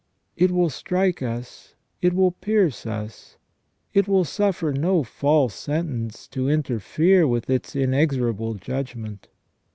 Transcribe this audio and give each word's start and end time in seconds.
It 0.35 0.49
will 0.49 0.71
strike 0.71 1.21
us, 1.21 1.75
it 2.01 2.15
will 2.15 2.31
pierce 2.31 2.87
us, 2.87 3.37
it 3.93 4.07
will 4.07 4.23
suffer 4.25 4.71
no 4.71 5.03
false 5.03 5.53
sentence 5.53 6.27
to 6.29 6.49
interfere 6.49 7.27
with 7.27 7.47
its 7.51 7.75
inexorable 7.75 8.55
judgment. 8.55 9.27